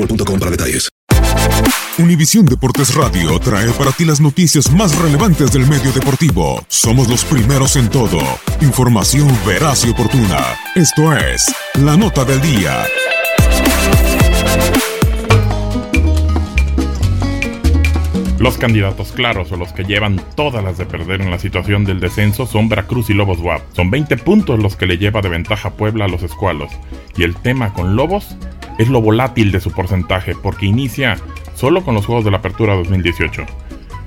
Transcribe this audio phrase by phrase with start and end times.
[0.00, 0.88] boostmobile.com para detalles.
[1.98, 6.64] Univisión Deportes Radio trae para ti las noticias más relevantes del medio deportivo.
[6.68, 8.20] Somos los primeros en todo.
[8.62, 10.38] Información veraz y oportuna.
[10.74, 12.84] Esto es La Nota del Día.
[18.38, 22.00] Los candidatos claros o los que llevan todas las de perder en la situación del
[22.00, 23.60] descenso son Veracruz y Lobos WAP.
[23.76, 26.70] Son 20 puntos los que le lleva de ventaja a Puebla a los escualos.
[27.18, 28.34] Y el tema con Lobos
[28.80, 31.18] es lo volátil de su porcentaje, porque inicia
[31.54, 33.44] solo con los juegos de la Apertura 2018.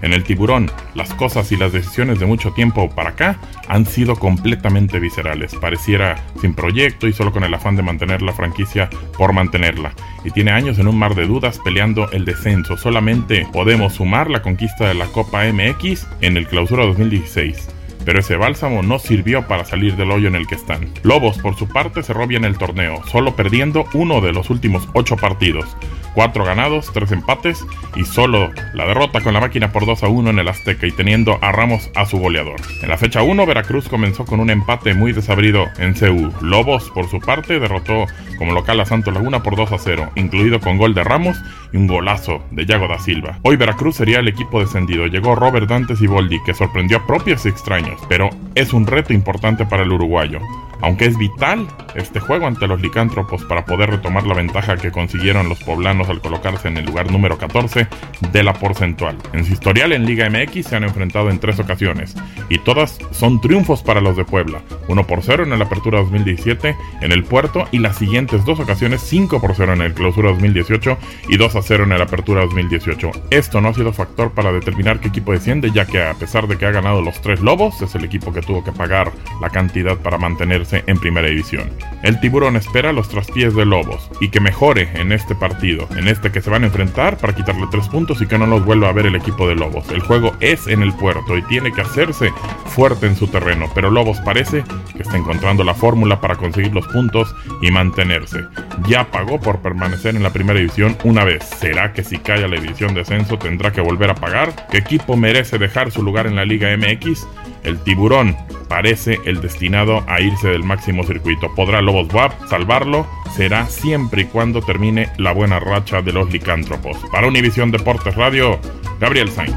[0.02, 4.16] En el tiburón, las cosas y las decisiones de mucho tiempo para acá han sido
[4.16, 5.54] completamente viscerales.
[5.54, 9.94] Pareciera sin proyecto y solo con el afán de mantener la franquicia por mantenerla.
[10.26, 12.76] Y tiene años en un mar de dudas peleando el descenso.
[12.76, 17.73] Solamente podemos sumar la conquista de la Copa MX en el Clausura 2016
[18.06, 20.92] pero ese bálsamo no sirvió para salir del hoyo en el que están.
[21.04, 25.16] Lobos, por su parte, cerró bien el torneo, solo perdiendo uno de los últimos ocho
[25.18, 25.76] partidos.
[26.14, 27.66] Cuatro ganados, tres empates
[27.96, 30.92] y solo la derrota con la máquina por 2 a 1 en el Azteca y
[30.92, 32.62] teniendo a Ramos a su goleador.
[32.82, 36.32] En la fecha 1, Veracruz comenzó con un empate muy desabrido en CU.
[36.42, 38.06] Lobos, por su parte, derrotó
[38.38, 41.38] como local a Santo Laguna por 2 a 0, incluido con gol de Ramos
[41.72, 43.40] y un golazo de Yago da Silva.
[43.42, 45.08] Hoy Veracruz sería el equipo descendido.
[45.08, 49.14] Llegó Robert Dantes y Boldi, que sorprendió a propios y extraños, pero es un reto
[49.14, 50.40] importante para el uruguayo.
[50.84, 55.48] Aunque es vital este juego ante los licántropos para poder retomar la ventaja que consiguieron
[55.48, 57.88] los poblanos al colocarse en el lugar número 14
[58.34, 59.18] de la porcentual.
[59.32, 62.16] En su historial en Liga MX se han enfrentado en tres ocasiones
[62.50, 64.62] y todas son triunfos para los de Puebla.
[64.90, 69.02] 1 por 0 en la Apertura 2017 en el Puerto y las siguientes dos ocasiones
[69.02, 70.98] 5 por 0 en el Clausura 2018
[71.30, 73.12] y 2 a 0 en la Apertura 2018.
[73.30, 76.58] Esto no ha sido factor para determinar qué equipo desciende ya que a pesar de
[76.58, 79.98] que ha ganado los tres Lobos es el equipo que tuvo que pagar la cantidad
[79.98, 81.70] para mantenerse en primera división.
[82.04, 86.32] El tiburón espera los traspiés de Lobos y que mejore en este partido, en este
[86.32, 88.94] que se van a enfrentar para quitarle tres puntos y que no los vuelva a
[88.94, 89.90] ver el equipo de Lobos.
[89.90, 92.32] El juego es en el puerto y tiene que hacerse
[92.66, 94.64] fuerte en su terreno, pero Lobos parece
[94.96, 98.42] que está encontrando la fórmula para conseguir los puntos y mantenerse.
[98.88, 101.44] Ya pagó por permanecer en la primera división una vez.
[101.44, 104.68] ¿Será que si cae a la división de ascenso tendrá que volver a pagar?
[104.70, 107.28] ¿Qué equipo merece dejar su lugar en la Liga MX?
[107.64, 108.36] El tiburón
[108.74, 111.54] parece el destinado a irse del máximo circuito.
[111.54, 113.06] ¿Podrá Lobos WAP salvarlo?
[113.36, 116.98] Será siempre y cuando termine la buena racha de los licántropos.
[117.12, 118.60] Para Univisión Deportes Radio,
[119.00, 119.54] Gabriel Sainz.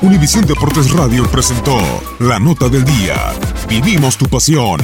[0.00, 1.80] Univisión Deportes Radio presentó
[2.20, 3.16] La Nota del Día.
[3.68, 4.80] Vivimos tu pasión.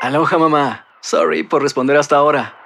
[0.00, 0.86] Aloha mamá.
[1.02, 2.65] Sorry por responder hasta ahora.